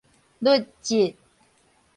[0.41, 1.15] 甪職